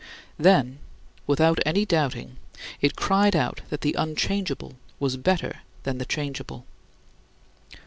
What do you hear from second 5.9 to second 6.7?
the changeable.